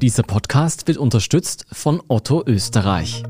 [0.00, 3.24] Dieser Podcast wird unterstützt von Otto Österreich.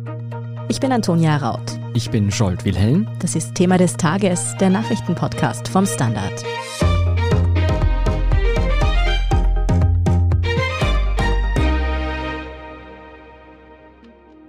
[0.68, 1.80] Ich bin Antonia Raut.
[1.94, 3.08] Ich bin Scholt Wilhelm.
[3.20, 6.44] Das ist Thema des Tages, der Nachrichtenpodcast vom Standard.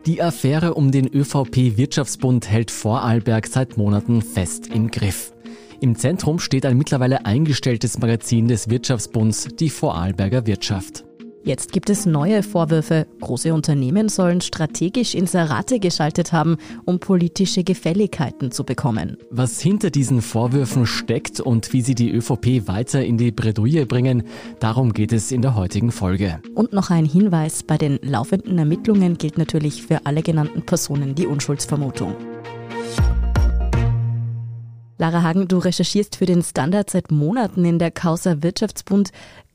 [0.05, 5.31] Die Affäre um den ÖVP-Wirtschaftsbund hält Vorarlberg seit Monaten fest im Griff.
[5.79, 11.06] Im Zentrum steht ein mittlerweile eingestelltes Magazin des Wirtschaftsbunds, die Vorarlberger Wirtschaft.
[11.43, 13.07] Jetzt gibt es neue Vorwürfe.
[13.21, 19.18] Große Unternehmen sollen strategisch Inserate geschaltet haben, um politische Gefälligkeiten zu bekommen.
[19.32, 24.24] Was hinter diesen Vorwürfen steckt und wie sie die ÖVP weiter in die Bredouille bringen,
[24.60, 26.42] darum geht es in der heutigen Folge.
[26.56, 31.25] Und noch ein Hinweis, bei den laufenden Ermittlungen gilt natürlich für alle genannten Personen die
[31.25, 32.16] Unschuldsvermutung.
[34.97, 39.11] Lara Hagen, du recherchierst für den Standard seit Monaten in der Causa Wirtschaftsbund.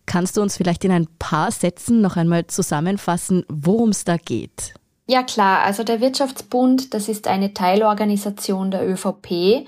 [0.07, 4.75] Kannst du uns vielleicht in ein paar Sätzen noch einmal zusammenfassen, worum es da geht?
[5.07, 9.67] Ja klar, also der Wirtschaftsbund, das ist eine Teilorganisation der ÖVP.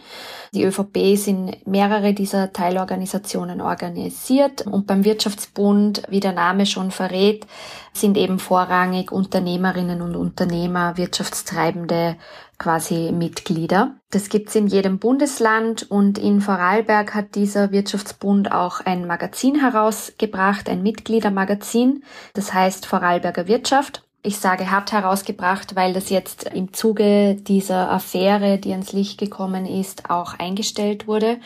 [0.54, 7.46] Die ÖVP sind mehrere dieser Teilorganisationen organisiert und beim Wirtschaftsbund, wie der Name schon verrät,
[7.92, 12.16] sind eben vorrangig Unternehmerinnen und Unternehmer, Wirtschaftstreibende
[12.56, 13.96] quasi Mitglieder.
[14.10, 20.70] Das gibt's in jedem Bundesland und in Vorarlberg hat dieser Wirtschaftsbund auch ein Magazin herausgebracht,
[20.70, 24.05] ein Mitgliedermagazin, das heißt Vorarlberger Wirtschaft.
[24.26, 29.66] Ich sage hat herausgebracht, weil das jetzt im Zuge dieser Affäre, die ans Licht gekommen
[29.66, 31.38] ist, auch eingestellt wurde.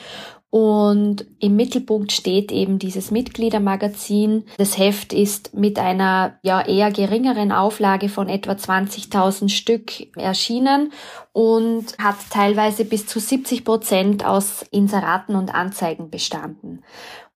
[0.48, 4.45] Und im Mittelpunkt steht eben dieses Mitgliedermagazin.
[4.56, 10.91] Das Heft ist mit einer ja eher geringeren Auflage von etwa 20.000 Stück erschienen
[11.33, 16.83] und hat teilweise bis zu 70 Prozent aus Inseraten und Anzeigen bestanden.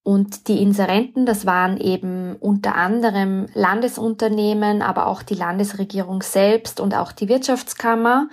[0.04, 6.94] Und die Inserenten, das waren eben unter anderem Landesunternehmen, aber auch die Landesregierung selbst und
[6.94, 8.28] auch die Wirtschaftskammer,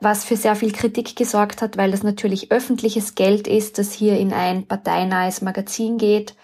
[0.00, 4.18] was für sehr viel Kritik gesorgt hat, weil das natürlich öffentliches Geld ist, das hier
[4.18, 6.34] in ein parteinahes Magazin geht.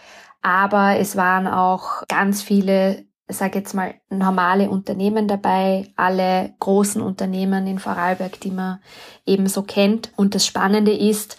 [0.42, 7.66] Aber es waren auch ganz viele, sag jetzt mal, normale Unternehmen dabei, alle großen Unternehmen
[7.66, 8.80] in Vorarlberg, die man
[9.24, 10.12] eben so kennt.
[10.16, 11.38] Und das Spannende ist,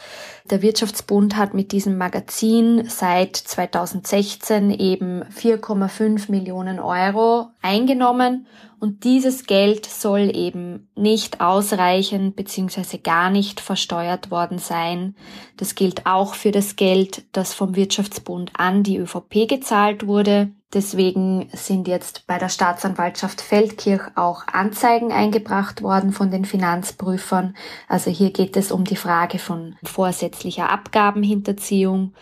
[0.52, 8.48] der Wirtschaftsbund hat mit diesem Magazin seit 2016 eben 4,5 Millionen Euro eingenommen
[8.80, 13.00] und dieses Geld soll eben nicht ausreichend bzw.
[13.00, 15.16] gar nicht versteuert worden sein.
[15.58, 20.52] Das gilt auch für das Geld, das vom Wirtschaftsbund an die ÖVP gezahlt wurde.
[20.74, 27.56] Deswegen sind jetzt bei der Staatsanwaltschaft Feldkirch auch Anzeigen eingebracht worden von den Finanzprüfern.
[27.88, 32.14] Also hier geht es um die Frage von vorsätzlicher Abgabenhinterziehung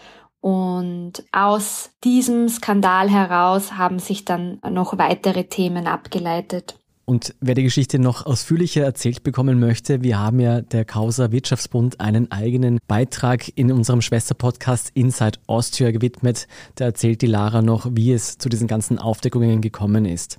[0.46, 6.78] und aus diesem Skandal heraus haben sich dann noch weitere Themen abgeleitet.
[7.06, 12.00] Und wer die Geschichte noch ausführlicher erzählt bekommen möchte, wir haben ja der Causa Wirtschaftsbund
[12.00, 16.48] einen eigenen Beitrag in unserem Schwesterpodcast Inside Austria gewidmet.
[16.76, 20.38] Da erzählt die Lara noch, wie es zu diesen ganzen Aufdeckungen gekommen ist.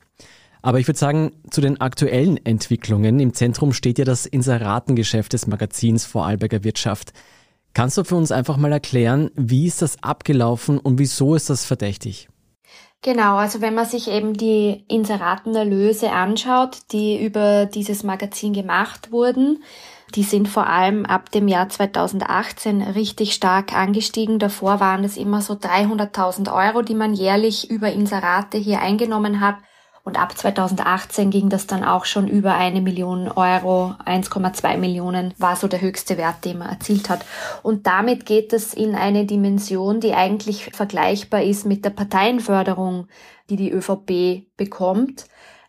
[0.62, 3.18] Aber ich würde sagen, zu den aktuellen Entwicklungen.
[3.18, 7.12] Im Zentrum steht ja das Inseratengeschäft des Magazins Vorarlberger Wirtschaft.
[7.76, 11.66] Kannst du für uns einfach mal erklären, wie ist das abgelaufen und wieso ist das
[11.66, 12.30] verdächtig?
[13.02, 19.62] Genau, also wenn man sich eben die Inseratenerlöse anschaut, die über dieses Magazin gemacht wurden,
[20.14, 24.38] die sind vor allem ab dem Jahr 2018 richtig stark angestiegen.
[24.38, 29.56] Davor waren es immer so 300.000 Euro, die man jährlich über Inserate hier eingenommen hat.
[30.06, 35.56] Und ab 2018 ging das dann auch schon über eine Million Euro, 1,2 Millionen war
[35.56, 37.26] so der höchste Wert, den man erzielt hat.
[37.64, 43.08] Und damit geht es in eine Dimension, die eigentlich vergleichbar ist mit der Parteienförderung,
[43.50, 45.24] die die ÖVP bekommt.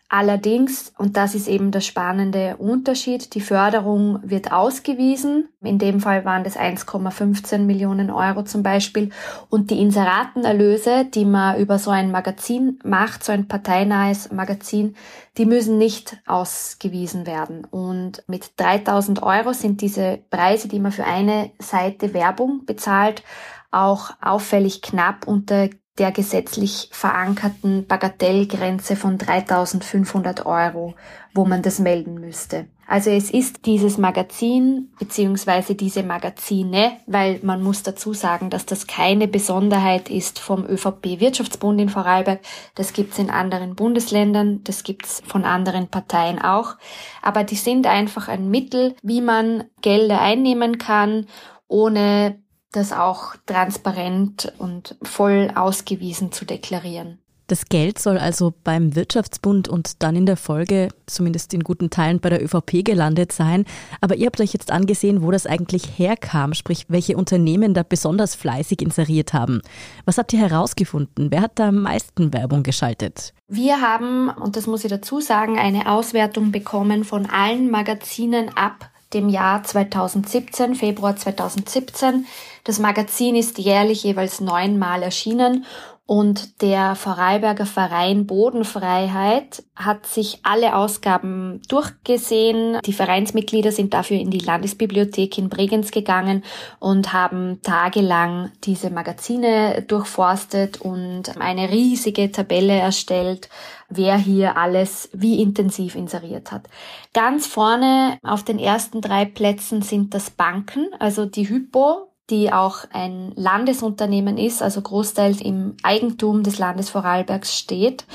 [0.10, 5.50] Allerdings, und das ist eben der spannende Unterschied, die Förderung wird ausgewiesen.
[5.62, 9.10] In dem Fall waren das 1,15 Millionen Euro zum Beispiel.
[9.50, 14.96] Und die Inseratenerlöse, die man über so ein Magazin macht, so ein parteinahes Magazin,
[15.38, 17.66] die müssen nicht ausgewiesen werden.
[17.66, 23.24] Und mit 3000 Euro sind diese Preise, die man für eine Seite Werbung bezahlt,
[23.72, 30.96] auch auffällig knapp unter der gesetzlich verankerten Bagatellgrenze von 3500 Euro,
[31.34, 32.68] wo man das melden müsste.
[32.90, 38.88] Also es ist dieses Magazin beziehungsweise diese Magazine, weil man muss dazu sagen, dass das
[38.88, 42.40] keine Besonderheit ist vom ÖVP Wirtschaftsbund in Vorarlberg.
[42.76, 46.76] Das gibt's in anderen Bundesländern, das gibt's von anderen Parteien auch.
[47.22, 51.26] Aber die sind einfach ein Mittel, wie man Gelder einnehmen kann,
[51.68, 52.42] ohne
[52.72, 57.20] das auch transparent und voll ausgewiesen zu deklarieren.
[57.48, 62.20] Das Geld soll also beim Wirtschaftsbund und dann in der Folge, zumindest in guten Teilen,
[62.20, 63.64] bei der ÖVP gelandet sein.
[64.02, 68.36] Aber ihr habt euch jetzt angesehen, wo das eigentlich herkam, sprich, welche Unternehmen da besonders
[68.36, 69.62] fleißig inseriert haben.
[70.04, 71.32] Was habt ihr herausgefunden?
[71.32, 73.34] Wer hat da am meisten Werbung geschaltet?
[73.48, 78.90] Wir haben, und das muss ich dazu sagen, eine Auswertung bekommen von allen Magazinen ab
[79.14, 82.26] dem Jahr 2017, Februar 2017.
[82.64, 85.66] Das Magazin ist jährlich jeweils neunmal erschienen
[86.08, 92.80] und der Vorarlberger Verein Bodenfreiheit hat sich alle Ausgaben durchgesehen.
[92.86, 96.46] Die Vereinsmitglieder sind dafür in die Landesbibliothek in Bregenz gegangen
[96.80, 103.50] und haben tagelang diese Magazine durchforstet und eine riesige Tabelle erstellt,
[103.90, 106.68] wer hier alles wie intensiv inseriert hat.
[107.14, 112.80] Ganz vorne auf den ersten drei Plätzen sind das Banken, also die Hypo, die auch
[112.92, 118.06] ein Landesunternehmen ist, also großteils im Eigentum des Landes Vorarlbergs steht,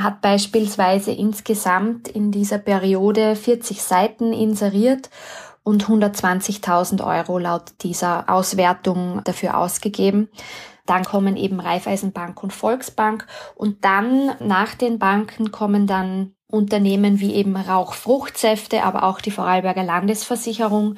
[0.00, 5.10] hat beispielsweise insgesamt in dieser Periode 40 Seiten inseriert
[5.64, 10.28] und 120.000 Euro laut dieser Auswertung dafür ausgegeben.
[10.86, 13.26] Dann kommen eben Raiffeisenbank und Volksbank
[13.56, 19.82] und dann nach den Banken kommen dann Unternehmen wie eben Rauchfruchtsäfte, aber auch die Vorarlberger
[19.82, 20.94] Landesversicherung.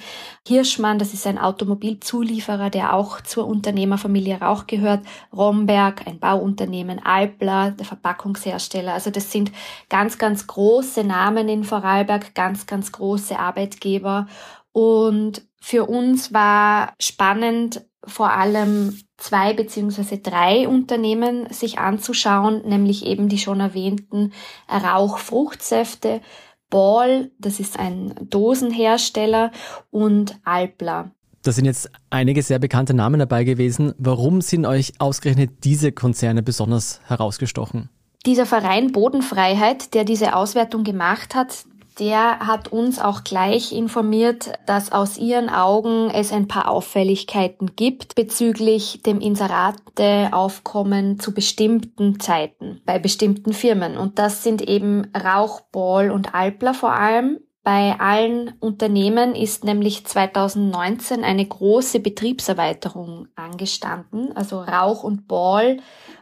[0.47, 5.07] Hirschmann, das ist ein Automobilzulieferer, der auch zur Unternehmerfamilie Rauch gehört.
[5.35, 7.01] Romberg, ein Bauunternehmen.
[7.03, 8.93] Alpla, der Verpackungshersteller.
[8.93, 9.51] Also das sind
[9.89, 14.27] ganz, ganz große Namen in Vorarlberg, ganz, ganz große Arbeitgeber.
[14.73, 23.29] Und für uns war spannend, vor allem zwei beziehungsweise drei Unternehmen sich anzuschauen, nämlich eben
[23.29, 24.33] die schon erwähnten
[24.71, 26.23] Rauchfruchtsäfte,
[26.71, 29.53] Ball, das ist ein Dosenhersteller
[29.91, 31.11] und Alpla.
[31.43, 33.95] Da sind jetzt einige sehr bekannte Namen dabei gewesen.
[33.99, 37.89] Warum sind euch ausgerechnet diese Konzerne besonders herausgestochen?
[38.27, 41.65] Dieser Verein Bodenfreiheit, der diese Auswertung gemacht hat,
[41.99, 48.15] der hat uns auch gleich informiert, dass aus ihren Augen es ein paar Auffälligkeiten gibt
[48.15, 53.97] bezüglich dem Inserateaufkommen zu bestimmten Zeiten bei bestimmten Firmen.
[53.97, 57.41] Und das sind eben Rauchball und Alpler vor allem.
[57.65, 64.35] Bei allen Unternehmen ist nämlich 2019 eine große Betriebserweiterung angestanden.
[64.35, 65.79] Also Rauch und Ball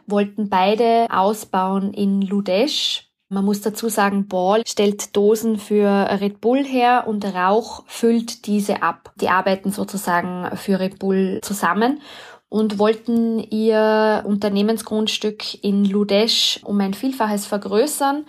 [0.07, 6.63] wollten beide ausbauen in Ludesch man muss dazu sagen, Ball stellt Dosen für Red Bull
[6.63, 9.11] her und Rauch füllt diese ab.
[9.15, 12.01] Die arbeiten sozusagen für Red Bull zusammen
[12.49, 18.25] und wollten ihr Unternehmensgrundstück in Ludesch um ein Vielfaches vergrößern.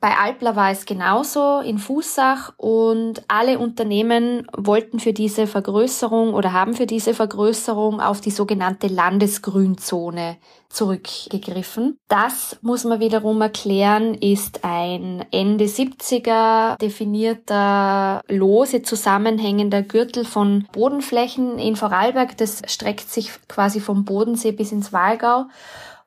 [0.00, 6.52] Bei Alpla war es genauso in Fußach und alle Unternehmen wollten für diese Vergrößerung oder
[6.52, 10.36] haben für diese Vergrößerung auf die sogenannte Landesgrünzone
[10.68, 11.98] zurückgegriffen.
[12.06, 21.58] Das muss man wiederum erklären, ist ein Ende 70er definierter lose zusammenhängender Gürtel von Bodenflächen
[21.58, 22.36] in Vorarlberg.
[22.36, 25.46] Das streckt sich quasi vom Bodensee bis ins Walgau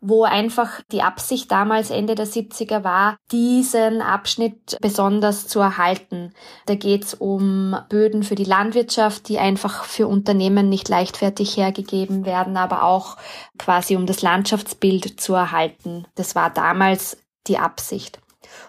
[0.01, 6.33] wo einfach die Absicht damals Ende der 70er war, diesen Abschnitt besonders zu erhalten.
[6.65, 12.25] Da geht es um Böden für die Landwirtschaft, die einfach für Unternehmen nicht leichtfertig hergegeben
[12.25, 13.17] werden, aber auch
[13.57, 16.07] quasi um das Landschaftsbild zu erhalten.
[16.15, 17.17] Das war damals
[17.47, 18.20] die Absicht.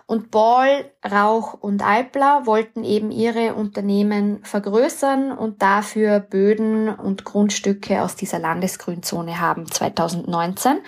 [0.07, 8.03] Und Ball, Rauch und Alpla wollten eben ihre Unternehmen vergrößern und dafür Böden und Grundstücke
[8.03, 10.79] aus dieser Landesgrünzone haben 2019.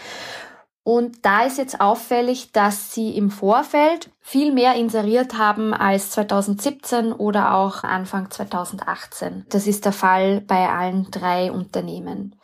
[0.85, 7.13] Und da ist jetzt auffällig, dass sie im Vorfeld viel mehr inseriert haben als 2017
[7.15, 9.47] oder auch Anfang 2018.
[9.49, 12.39] Das ist der Fall bei allen drei Unternehmen.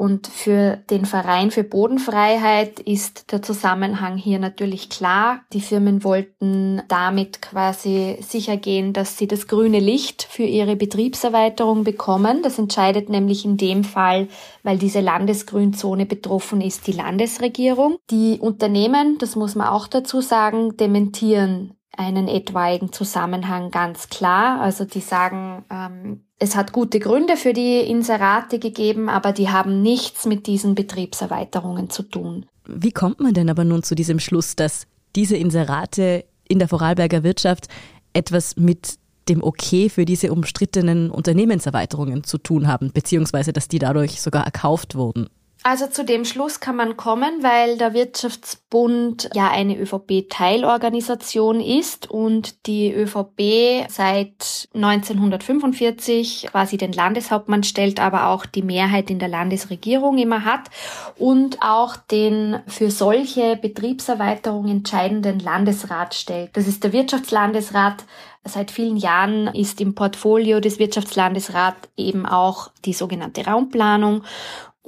[0.00, 5.40] Und für den Verein für Bodenfreiheit ist der Zusammenhang hier natürlich klar.
[5.52, 11.82] Die Firmen wollten damit quasi sicher gehen, dass sie das grüne Licht für ihre Betriebserweiterung
[11.82, 12.44] bekommen.
[12.44, 14.28] Das entscheidet nämlich in dem Fall,
[14.62, 17.96] weil diese Landesgrünzone betroffen ist, die Landesregierung.
[18.08, 24.60] Die Unternehmen, das muss man auch dazu sagen, dementieren einen etwaigen Zusammenhang ganz klar.
[24.60, 29.82] Also die sagen, ähm, es hat gute Gründe für die Inserate gegeben, aber die haben
[29.82, 32.46] nichts mit diesen Betriebserweiterungen zu tun.
[32.66, 37.24] Wie kommt man denn aber nun zu diesem Schluss, dass diese Inserate in der Vorarlberger
[37.24, 37.68] Wirtschaft
[38.12, 44.20] etwas mit dem Okay für diese umstrittenen Unternehmenserweiterungen zu tun haben, beziehungsweise dass die dadurch
[44.20, 45.28] sogar erkauft wurden?
[45.64, 52.66] Also zu dem Schluss kann man kommen, weil der Wirtschaftsbund ja eine ÖVP-Teilorganisation ist und
[52.66, 60.16] die ÖVP seit 1945 quasi den Landeshauptmann stellt, aber auch die Mehrheit in der Landesregierung
[60.18, 60.70] immer hat
[61.16, 66.56] und auch den für solche Betriebserweiterungen entscheidenden Landesrat stellt.
[66.56, 68.04] Das ist der Wirtschaftslandesrat,
[68.44, 74.22] Seit vielen Jahren ist im Portfolio des Wirtschaftslandesrats eben auch die sogenannte Raumplanung.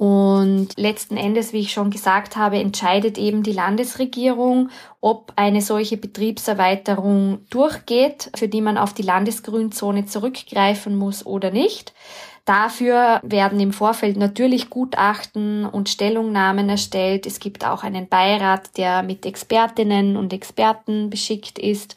[0.01, 5.95] Und letzten Endes, wie ich schon gesagt habe, entscheidet eben die Landesregierung, ob eine solche
[5.95, 11.93] Betriebserweiterung durchgeht, für die man auf die Landesgrünzone zurückgreifen muss oder nicht.
[12.45, 17.27] Dafür werden im Vorfeld natürlich Gutachten und Stellungnahmen erstellt.
[17.27, 21.95] Es gibt auch einen Beirat, der mit Expertinnen und Experten beschickt ist.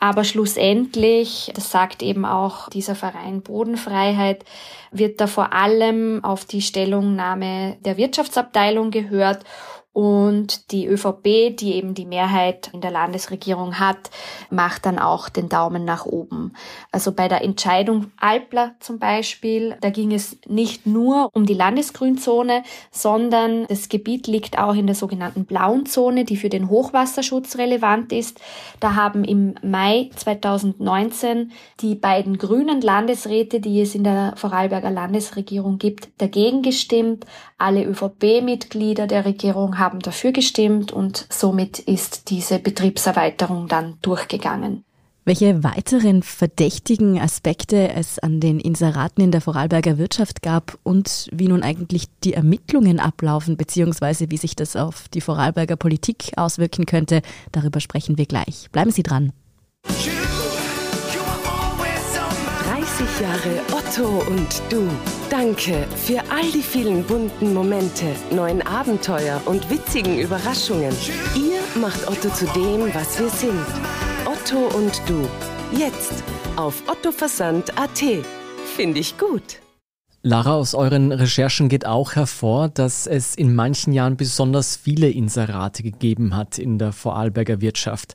[0.00, 4.44] Aber schlussendlich, das sagt eben auch dieser Verein Bodenfreiheit,
[4.90, 9.44] wird da vor allem auf die Stellungnahme der Wirtschaftsabteilung gehört
[9.94, 14.10] und die ÖVP, die eben die Mehrheit in der Landesregierung hat,
[14.50, 16.52] macht dann auch den Daumen nach oben.
[16.90, 22.64] Also bei der Entscheidung Alpler zum Beispiel, da ging es nicht nur um die Landesgrünzone,
[22.90, 28.12] sondern das Gebiet liegt auch in der sogenannten blauen Zone, die für den Hochwasserschutz relevant
[28.12, 28.40] ist.
[28.80, 35.78] Da haben im Mai 2019 die beiden grünen Landesräte, die es in der Vorarlberger Landesregierung
[35.78, 37.26] gibt, dagegen gestimmt.
[37.58, 44.82] Alle ÖVP-Mitglieder der Regierung haben dafür gestimmt und somit ist diese Betriebserweiterung dann durchgegangen.
[45.26, 51.48] Welche weiteren verdächtigen Aspekte es an den Inseraten in der Vorarlberger Wirtschaft gab und wie
[51.48, 57.22] nun eigentlich die Ermittlungen ablaufen, beziehungsweise wie sich das auf die Vorarlberger Politik auswirken könnte,
[57.52, 58.68] darüber sprechen wir gleich.
[58.70, 59.32] Bleiben Sie dran.
[62.96, 64.88] 30 Jahre Otto und du.
[65.28, 70.94] Danke für all die vielen bunten Momente, neuen Abenteuer und witzigen Überraschungen.
[71.34, 73.66] Ihr macht Otto zu dem, was wir sind.
[74.24, 75.28] Otto und du.
[75.76, 76.22] Jetzt
[76.54, 78.04] auf ottoversand.at.
[78.76, 79.58] Finde ich gut.
[80.22, 85.82] Lara, aus euren Recherchen geht auch hervor, dass es in manchen Jahren besonders viele Inserate
[85.82, 88.14] gegeben hat in der Vorarlberger Wirtschaft.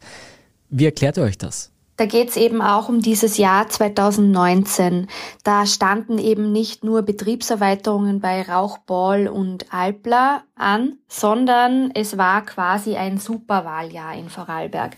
[0.69, 1.73] Wie erklärt ihr euch das?
[1.99, 5.07] Da geht es eben auch um dieses Jahr 2019.
[5.43, 12.95] Da standen eben nicht nur Betriebserweiterungen bei Rauchball und Alpla an, sondern es war quasi
[12.95, 14.95] ein Superwahljahr in Vorarlberg.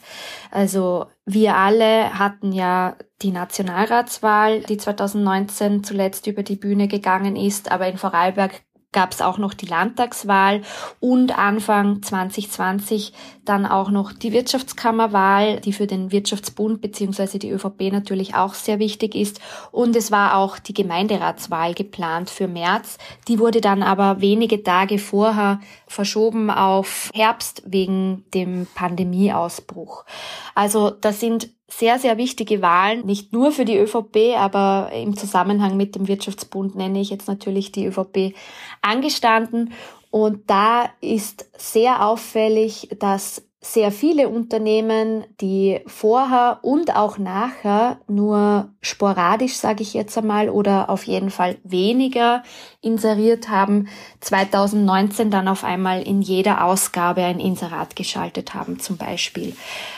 [0.51, 7.72] Also wir alle hatten ja die Nationalratswahl, die 2019 zuletzt über die Bühne gegangen ist,
[7.72, 10.62] aber in Vorarlberg gab es auch noch die Landtagswahl
[11.00, 13.13] und Anfang 2020
[13.45, 18.79] dann auch noch die Wirtschaftskammerwahl, die für den Wirtschaftsbund beziehungsweise die ÖVP natürlich auch sehr
[18.79, 19.39] wichtig ist.
[19.71, 22.98] Und es war auch die Gemeinderatswahl geplant für März.
[23.27, 30.05] Die wurde dann aber wenige Tage vorher verschoben auf Herbst wegen dem Pandemieausbruch.
[30.53, 35.77] Also das sind sehr, sehr wichtige Wahlen, nicht nur für die ÖVP, aber im Zusammenhang
[35.77, 38.35] mit dem Wirtschaftsbund nenne ich jetzt natürlich die ÖVP
[38.81, 39.73] angestanden.
[40.09, 48.70] Und da ist sehr auffällig, dass sehr viele Unternehmen, die vorher und auch nachher nur
[48.82, 52.41] sporadisch, sage ich jetzt einmal, oder auf jeden Fall weniger
[52.82, 53.88] inseriert haben,
[54.22, 59.56] 2019 dann auf einmal in jeder Ausgabe ein Inserat geschaltet haben zum Beispiel.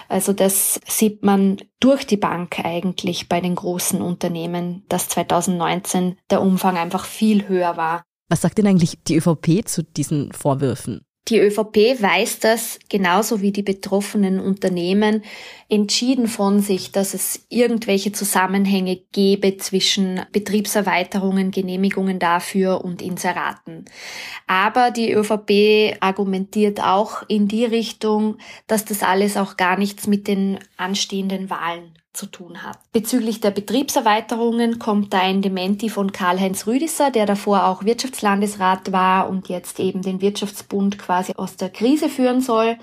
[0.10, 6.42] Also das sieht man durch die Bank eigentlich bei den großen Unternehmen, dass 2019 der
[6.42, 8.04] Umfang einfach viel höher war.
[8.28, 11.06] Was sagt denn eigentlich die ÖVP zu diesen Vorwürfen?
[11.30, 15.24] Die ÖVP weiß das genauso wie die betroffenen Unternehmen
[15.70, 23.86] entschieden von sich, dass es irgendwelche Zusammenhänge gäbe zwischen Betriebserweiterungen, Genehmigungen dafür und Inseraten.
[24.48, 28.38] Aber die ÖVP argumentiert auch in die Richtung,
[28.68, 32.78] dass das alles auch gar nichts mit den anstehenden Wahlen zu tun hat.
[32.92, 39.30] Bezüglich der Betriebserweiterungen kommt da ein Dementi von Karl-Heinz Rüdisser, der davor auch Wirtschaftslandesrat war
[39.30, 42.78] und jetzt eben den Wirtschaftsbund quasi aus der Krise führen soll.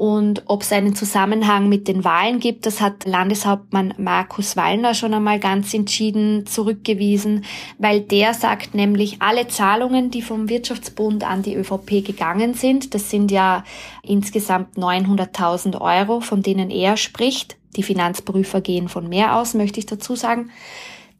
[0.00, 5.12] Und ob es einen Zusammenhang mit den Wahlen gibt, das hat Landeshauptmann Markus Wallner schon
[5.12, 7.44] einmal ganz entschieden zurückgewiesen,
[7.76, 13.10] weil der sagt nämlich, alle Zahlungen, die vom Wirtschaftsbund an die ÖVP gegangen sind, das
[13.10, 13.62] sind ja
[14.02, 19.84] insgesamt 900.000 Euro, von denen er spricht, die Finanzprüfer gehen von mehr aus, möchte ich
[19.84, 20.50] dazu sagen.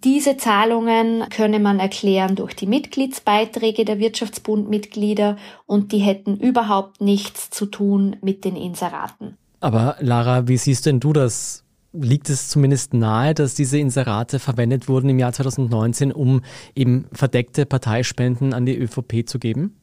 [0.02, 7.50] Diese Zahlungen könne man erklären durch die Mitgliedsbeiträge der Wirtschaftsbundmitglieder und die hätten überhaupt nichts
[7.50, 9.36] zu tun mit den Inseraten.
[9.60, 11.64] Aber Lara, wie siehst denn du das?
[11.92, 16.42] Liegt es zumindest nahe, dass diese Inserate verwendet wurden im Jahr 2019, um
[16.74, 19.76] eben verdeckte Parteispenden an die ÖVP zu geben?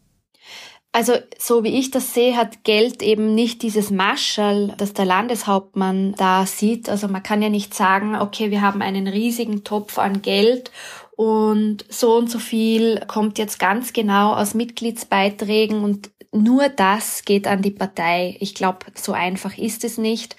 [0.98, 6.16] Also so wie ich das sehe, hat Geld eben nicht dieses Maschall, das der Landeshauptmann
[6.18, 6.90] da sieht.
[6.90, 10.72] Also man kann ja nicht sagen, okay, wir haben einen riesigen Topf an Geld
[11.16, 17.46] und so und so viel kommt jetzt ganz genau aus Mitgliedsbeiträgen und nur das geht
[17.46, 18.36] an die Partei.
[18.40, 20.36] Ich glaube, so einfach ist es nicht.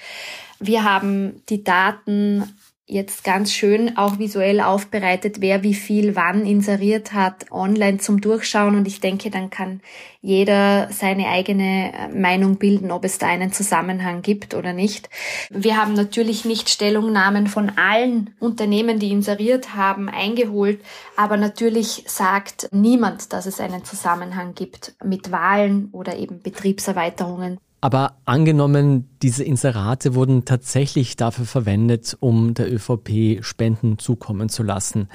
[0.58, 2.57] Wir haben die Daten
[2.88, 8.76] jetzt ganz schön auch visuell aufbereitet, wer wie viel wann inseriert hat, online zum Durchschauen.
[8.76, 9.82] Und ich denke, dann kann
[10.22, 15.10] jeder seine eigene äh, Meinung bilden, ob es da einen Zusammenhang gibt oder nicht.
[15.50, 20.80] Wir haben natürlich nicht Stellungnahmen von allen Unternehmen, die inseriert haben, eingeholt,
[21.14, 27.58] aber natürlich sagt niemand, dass es einen Zusammenhang gibt mit Wahlen oder eben Betriebserweiterungen.
[27.80, 35.08] Aber angenommen, diese Inserate wurden tatsächlich dafür verwendet, um der ÖVP Spenden zukommen zu lassen.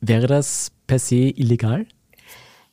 [0.00, 1.86] Wäre das per se illegal?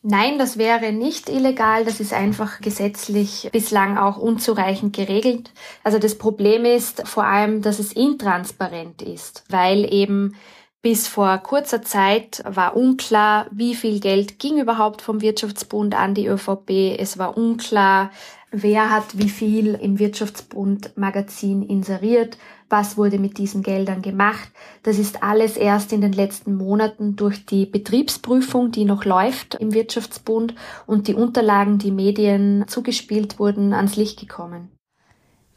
[0.01, 1.83] Nein, das wäre nicht illegal.
[1.83, 5.51] Das ist einfach gesetzlich bislang auch unzureichend geregelt.
[5.83, 10.35] Also das Problem ist vor allem, dass es intransparent ist, weil eben
[10.81, 16.27] bis vor kurzer Zeit war unklar, wie viel Geld ging überhaupt vom Wirtschaftsbund an die
[16.27, 16.97] ÖVP.
[16.97, 18.11] Es war unklar,
[18.51, 22.37] wer hat wie viel im Wirtschaftsbund Magazin inseriert,
[22.69, 24.49] was wurde mit diesen Geldern gemacht.
[24.83, 29.73] Das ist alles erst in den letzten Monaten durch die Betriebsprüfung, die noch läuft im
[29.73, 34.69] Wirtschaftsbund und die Unterlagen, die Medien zugespielt wurden, ans Licht gekommen.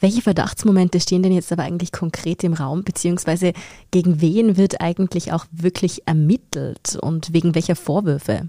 [0.00, 3.52] Welche Verdachtsmomente stehen denn jetzt aber eigentlich konkret im Raum, beziehungsweise
[3.92, 8.48] gegen wen wird eigentlich auch wirklich ermittelt und wegen welcher Vorwürfe?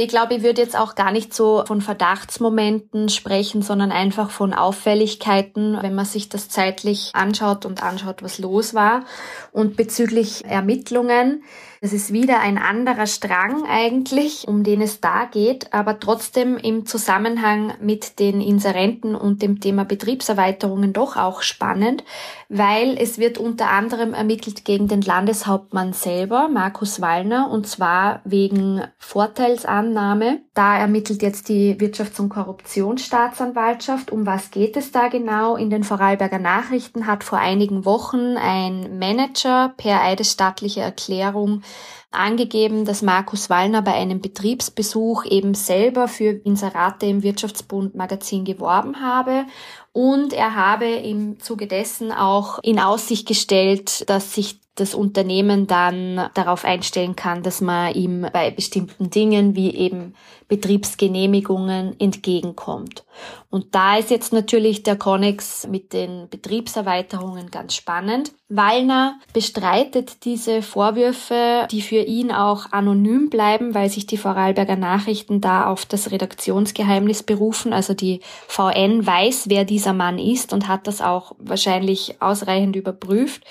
[0.00, 4.54] Ich glaube, ich würde jetzt auch gar nicht so von Verdachtsmomenten sprechen, sondern einfach von
[4.54, 9.04] Auffälligkeiten, wenn man sich das zeitlich anschaut und anschaut, was los war.
[9.52, 11.44] Und bezüglich Ermittlungen,
[11.80, 16.84] das ist wieder ein anderer Strang eigentlich, um den es da geht, aber trotzdem im
[16.84, 22.04] Zusammenhang mit den Inserenten und dem Thema Betriebserweiterungen doch auch spannend,
[22.50, 28.82] weil es wird unter anderem ermittelt gegen den Landeshauptmann selber, Markus Wallner, und zwar wegen
[28.98, 30.42] Vorteilsannahme.
[30.52, 34.12] Da ermittelt jetzt die Wirtschafts- und Korruptionsstaatsanwaltschaft.
[34.12, 35.56] Um was geht es da genau?
[35.56, 41.62] In den Vorarlberger Nachrichten hat vor einigen Wochen ein Manager per eidesstattlicher Erklärung
[42.10, 49.00] angegeben, dass Markus Wallner bei einem Betriebsbesuch eben selber für Inserate im Wirtschaftsbund Magazin geworben
[49.00, 49.44] habe.
[49.92, 56.30] Und er habe im Zuge dessen auch in Aussicht gestellt, dass sich das Unternehmen dann
[56.34, 60.14] darauf einstellen kann, dass man ihm bei bestimmten Dingen wie eben
[60.48, 63.04] Betriebsgenehmigungen entgegenkommt.
[63.50, 68.32] Und da ist jetzt natürlich der Connex mit den Betriebserweiterungen ganz spannend.
[68.48, 75.40] Wallner bestreitet diese Vorwürfe, die für ihn auch anonym bleiben, weil sich die Vorarlberger Nachrichten
[75.40, 77.72] da auf das Redaktionsgeheimnis berufen.
[77.72, 83.44] Also die VN weiß, wer dieser Mann ist und hat das auch wahrscheinlich ausreichend überprüft.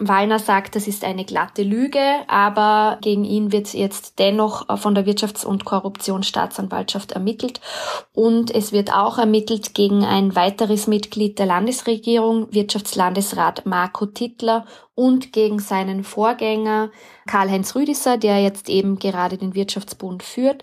[0.00, 5.06] Wallner sagt, das ist eine glatte Lüge, aber gegen ihn wird jetzt dennoch von der
[5.06, 7.60] Wirtschafts- und Korruptionsstaatsanwaltschaft ermittelt.
[8.14, 15.32] Und es wird auch ermittelt gegen ein weiteres Mitglied der Landesregierung, Wirtschaftslandesrat Marco Tittler und
[15.32, 16.90] gegen seinen Vorgänger
[17.26, 20.62] Karl-Heinz Rüdisser, der jetzt eben gerade den Wirtschaftsbund führt.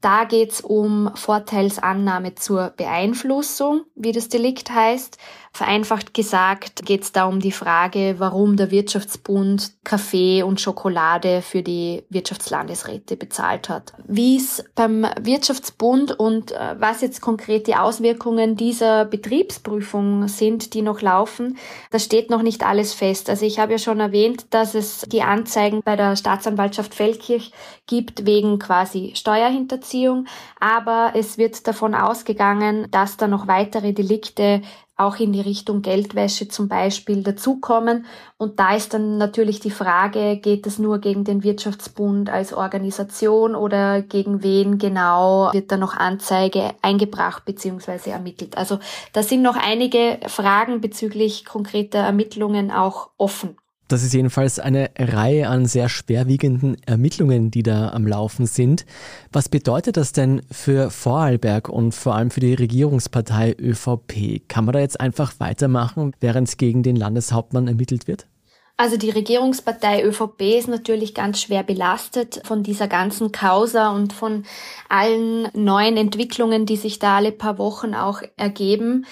[0.00, 5.18] Da geht's um Vorteilsannahme zur Beeinflussung, wie das Delikt heißt.
[5.52, 11.62] Vereinfacht gesagt geht es da um die Frage, warum der Wirtschaftsbund Kaffee und Schokolade für
[11.62, 13.92] die Wirtschaftslandesräte bezahlt hat.
[14.06, 20.82] Wie es beim Wirtschaftsbund und äh, was jetzt konkret die Auswirkungen dieser Betriebsprüfung sind, die
[20.82, 21.58] noch laufen,
[21.90, 23.28] da steht noch nicht alles fest.
[23.28, 27.50] Also ich habe ja schon erwähnt, dass es die Anzeigen bei der Staatsanwaltschaft Feldkirch
[27.86, 30.26] gibt wegen quasi Steuerhinterziehung,
[30.60, 34.62] aber es wird davon ausgegangen, dass da noch weitere Delikte
[35.00, 38.06] auch in die Richtung Geldwäsche zum Beispiel dazukommen.
[38.36, 43.54] Und da ist dann natürlich die Frage, geht es nur gegen den Wirtschaftsbund als Organisation
[43.54, 48.10] oder gegen wen genau wird da noch Anzeige eingebracht bzw.
[48.10, 48.56] ermittelt?
[48.56, 48.78] Also
[49.12, 53.56] da sind noch einige Fragen bezüglich konkreter Ermittlungen auch offen.
[53.90, 58.86] Das ist jedenfalls eine Reihe an sehr schwerwiegenden Ermittlungen, die da am Laufen sind.
[59.32, 64.46] Was bedeutet das denn für Vorarlberg und vor allem für die Regierungspartei ÖVP?
[64.46, 68.28] Kann man da jetzt einfach weitermachen, während gegen den Landeshauptmann ermittelt wird?
[68.76, 74.44] Also die Regierungspartei ÖVP ist natürlich ganz schwer belastet von dieser ganzen Causa und von
[74.88, 79.04] allen neuen Entwicklungen, die sich da alle paar Wochen auch ergeben.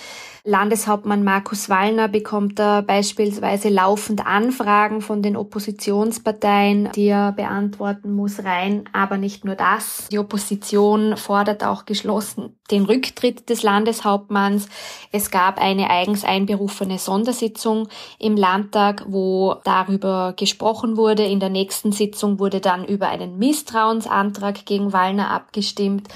[0.48, 8.42] Landeshauptmann Markus Wallner bekommt da beispielsweise laufend Anfragen von den Oppositionsparteien, die er beantworten muss,
[8.42, 8.88] rein.
[8.94, 10.08] Aber nicht nur das.
[10.10, 14.68] Die Opposition fordert auch geschlossen den Rücktritt des Landeshauptmanns.
[15.12, 21.24] Es gab eine eigens einberufene Sondersitzung im Landtag, wo darüber gesprochen wurde.
[21.24, 26.08] In der nächsten Sitzung wurde dann über einen Misstrauensantrag gegen Wallner abgestimmt.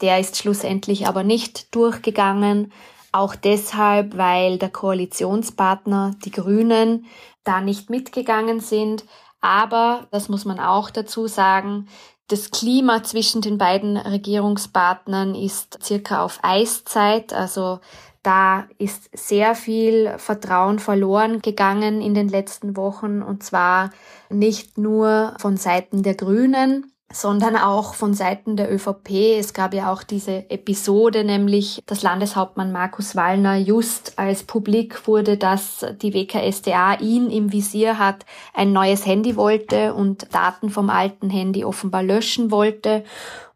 [0.00, 2.72] Der ist schlussendlich aber nicht durchgegangen.
[3.12, 7.06] Auch deshalb, weil der Koalitionspartner, die Grünen,
[7.44, 9.04] da nicht mitgegangen sind.
[9.40, 11.88] Aber, das muss man auch dazu sagen,
[12.28, 17.32] das Klima zwischen den beiden Regierungspartnern ist circa auf Eiszeit.
[17.32, 17.80] Also
[18.22, 23.90] da ist sehr viel Vertrauen verloren gegangen in den letzten Wochen und zwar
[24.28, 29.38] nicht nur von Seiten der Grünen, sondern auch von Seiten der ÖVP.
[29.38, 35.36] Es gab ja auch diese Episode, nämlich dass Landeshauptmann Markus Wallner just als publik wurde,
[35.36, 41.30] dass die WKSDA ihn im Visier hat, ein neues Handy wollte und Daten vom alten
[41.30, 43.04] Handy offenbar löschen wollte.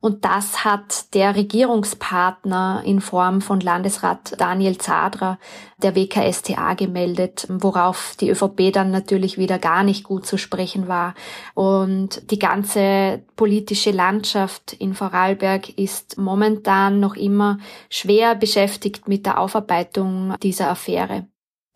[0.05, 5.39] Und das hat der Regierungspartner in Form von Landesrat Daniel Zadra
[5.79, 11.15] der WKSTA gemeldet, worauf die ÖVP dann natürlich wieder gar nicht gut zu sprechen war.
[11.55, 17.57] Und die ganze politische Landschaft in Vorarlberg ist momentan noch immer
[17.89, 21.29] schwer beschäftigt mit der Aufarbeitung dieser Affäre.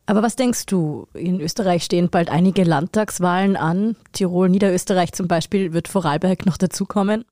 [0.05, 1.07] Aber was denkst du?
[1.15, 3.97] In Österreich stehen bald einige Landtagswahlen an.
[4.13, 5.73] Tirol, Niederösterreich zum Beispiel.
[5.73, 7.25] Wird Vorarlberg noch dazukommen?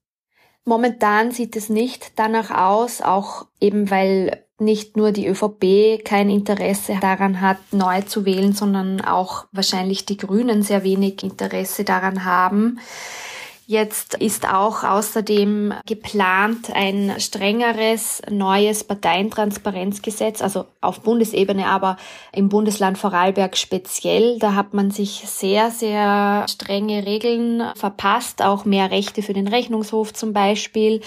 [0.69, 6.97] Momentan sieht es nicht danach aus, auch eben weil nicht nur die ÖVP kein Interesse
[7.01, 12.81] daran hat, neu zu wählen, sondern auch wahrscheinlich die Grünen sehr wenig Interesse daran haben.
[13.69, 21.97] Jetzt ist auch außerdem geplant ein strengeres neues Parteientransparenzgesetz, also auf Bundesebene, aber
[22.33, 24.39] im Bundesland Vorarlberg speziell.
[24.39, 30.15] Da hat man sich sehr, sehr strenge Regeln verpasst, auch mehr Rechte für den Rechnungshof
[30.15, 31.01] zum Beispiel.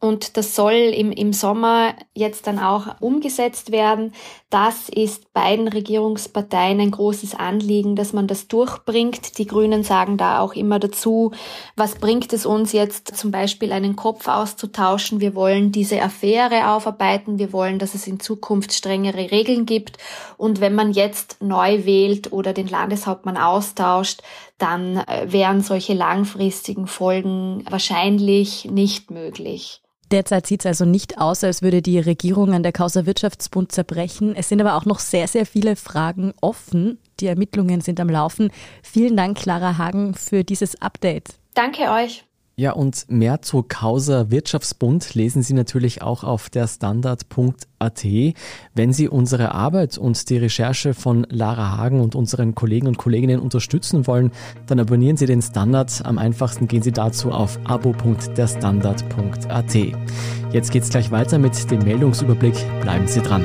[0.00, 4.12] Und das soll im, im Sommer jetzt dann auch umgesetzt werden.
[4.48, 9.38] Das ist beiden Regierungsparteien ein großes Anliegen, dass man das durchbringt.
[9.38, 11.32] Die Grünen sagen da auch immer dazu,
[11.74, 15.20] was bringt es uns jetzt zum Beispiel einen Kopf auszutauschen?
[15.20, 17.40] Wir wollen diese Affäre aufarbeiten.
[17.40, 19.98] Wir wollen, dass es in Zukunft strengere Regeln gibt.
[20.36, 24.22] Und wenn man jetzt neu wählt oder den Landeshauptmann austauscht,
[24.58, 29.82] dann äh, wären solche langfristigen Folgen wahrscheinlich nicht möglich.
[30.10, 34.34] Derzeit sieht es also nicht aus, als würde die Regierung an der Causa Wirtschaftsbund zerbrechen.
[34.34, 36.98] Es sind aber auch noch sehr, sehr viele Fragen offen.
[37.20, 38.50] Die Ermittlungen sind am Laufen.
[38.82, 41.34] Vielen Dank, Clara Hagen, für dieses Update.
[41.54, 42.27] Danke euch.
[42.58, 48.04] Ja, und mehr zu Causa Wirtschaftsbund lesen Sie natürlich auch auf der Standard.at.
[48.74, 53.38] Wenn Sie unsere Arbeit und die Recherche von Lara Hagen und unseren Kollegen und Kolleginnen
[53.38, 54.32] unterstützen wollen,
[54.66, 56.04] dann abonnieren Sie den Standard.
[56.04, 59.74] Am einfachsten gehen Sie dazu auf abo.derstandard.at.
[60.50, 62.56] Jetzt geht's gleich weiter mit dem Meldungsüberblick.
[62.80, 63.44] Bleiben Sie dran.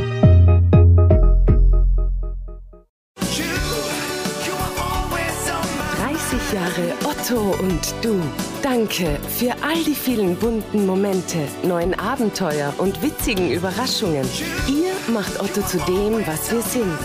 [6.53, 8.21] Jahre Otto und du.
[8.63, 14.25] Danke für all die vielen bunten Momente, neuen Abenteuer und witzigen Überraschungen.
[14.69, 16.97] Ihr macht Otto zu dem, was wir sind.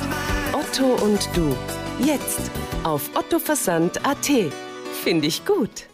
[0.53, 1.57] Otto und du.
[1.99, 2.53] Jetzt
[2.85, 4.31] auf ottoversand.at.
[5.03, 5.88] Finde ich gut.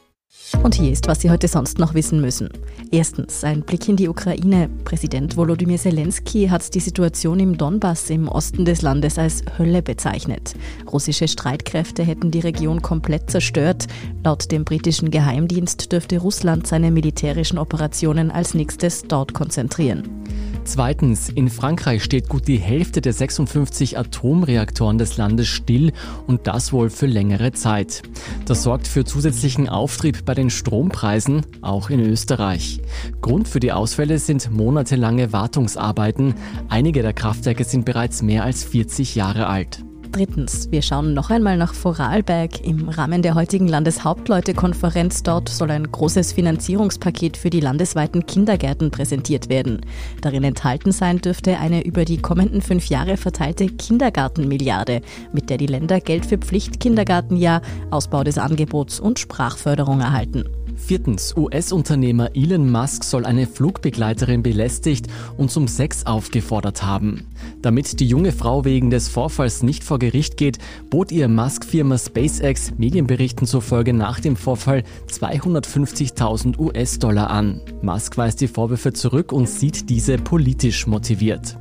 [0.64, 2.48] Und hier ist, was Sie heute sonst noch wissen müssen.
[2.90, 4.70] Erstens, ein Blick in die Ukraine.
[4.84, 10.54] Präsident Volodymyr Zelensky hat die Situation im Donbass im Osten des Landes als Hölle bezeichnet.
[10.90, 13.88] Russische Streitkräfte hätten die Region komplett zerstört.
[14.24, 20.24] Laut dem britischen Geheimdienst dürfte Russland seine militärischen Operationen als nächstes dort konzentrieren.
[20.66, 25.92] Zweitens, in Frankreich steht gut die Hälfte der 56 Atomreaktoren des Landes still
[26.26, 28.02] und das wohl für längere Zeit.
[28.46, 32.80] Das sorgt für zusätzlichen Auftrieb bei den Strompreisen, auch in Österreich.
[33.20, 36.34] Grund für die Ausfälle sind monatelange Wartungsarbeiten.
[36.68, 39.84] Einige der Kraftwerke sind bereits mehr als 40 Jahre alt.
[40.14, 42.64] Drittens, wir schauen noch einmal nach Vorarlberg.
[42.64, 49.48] Im Rahmen der heutigen Landeshauptleutekonferenz dort soll ein großes Finanzierungspaket für die landesweiten Kindergärten präsentiert
[49.48, 49.80] werden.
[50.20, 55.00] Darin enthalten sein dürfte eine über die kommenden fünf Jahre verteilte Kindergartenmilliarde,
[55.32, 60.44] mit der die Länder Geld für Pflichtkindergartenjahr, Ausbau des Angebots und Sprachförderung erhalten.
[60.86, 65.06] Viertens, US-Unternehmer Elon Musk soll eine Flugbegleiterin belästigt
[65.38, 67.26] und zum Sex aufgefordert haben.
[67.62, 70.58] Damit die junge Frau wegen des Vorfalls nicht vor Gericht geht,
[70.90, 77.62] bot ihr Musk-Firma SpaceX Medienberichten zufolge nach dem Vorfall 250.000 US-Dollar an.
[77.80, 81.56] Musk weist die Vorwürfe zurück und sieht diese politisch motiviert.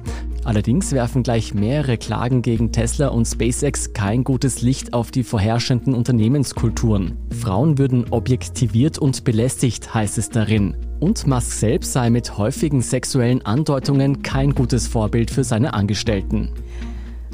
[0.46, 5.94] Allerdings werfen gleich mehrere Klagen gegen Tesla und SpaceX kein gutes Licht auf die vorherrschenden
[5.94, 7.18] Unternehmenskulturen.
[7.32, 10.76] Frauen würden objektiviert und belästigt, heißt es darin.
[11.00, 16.50] Und Musk selbst sei mit häufigen sexuellen Andeutungen kein gutes Vorbild für seine Angestellten.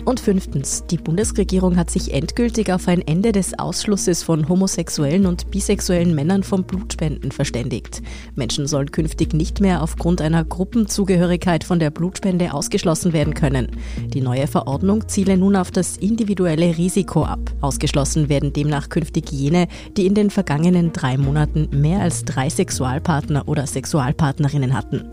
[0.09, 5.51] Und fünftens, die Bundesregierung hat sich endgültig auf ein Ende des Ausschlusses von homosexuellen und
[5.51, 8.01] bisexuellen Männern vom Blutspenden verständigt.
[8.33, 13.67] Menschen sollen künftig nicht mehr aufgrund einer Gruppenzugehörigkeit von der Blutspende ausgeschlossen werden können.
[14.07, 17.41] Die neue Verordnung ziele nun auf das individuelle Risiko ab.
[17.61, 23.47] Ausgeschlossen werden demnach künftig jene, die in den vergangenen drei Monaten mehr als drei Sexualpartner
[23.47, 25.03] oder Sexualpartnerinnen hatten.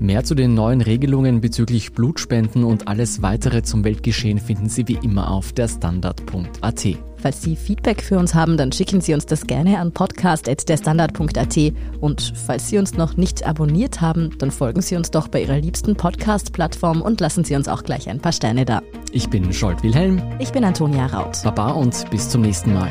[0.00, 4.98] Mehr zu den neuen Regelungen bezüglich Blutspenden und alles weitere zum Weltgeschehen finden Sie wie
[5.02, 6.86] immer auf der Standard.at.
[7.18, 11.58] Falls Sie Feedback für uns haben, dann schicken Sie uns das gerne an podcast.derstandard.at
[12.00, 15.58] und falls Sie uns noch nicht abonniert haben, dann folgen Sie uns doch bei Ihrer
[15.58, 18.80] liebsten Podcast-Plattform und lassen Sie uns auch gleich ein paar Sterne da.
[19.12, 20.22] Ich bin Scholt Wilhelm.
[20.38, 21.42] Ich bin Antonia Raut.
[21.44, 22.90] Baba und bis zum nächsten Mal.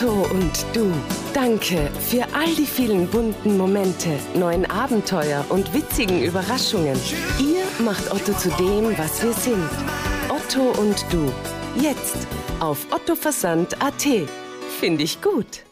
[0.00, 0.90] Otto und du.
[1.34, 6.98] Danke für all die vielen bunten Momente, neuen Abenteuer und witzigen Überraschungen.
[7.38, 9.68] Ihr macht Otto zu dem, was wir sind.
[10.30, 11.30] Otto und du.
[11.78, 12.16] Jetzt
[12.60, 14.06] auf ottoversand.at.
[14.80, 15.64] Finde ich gut.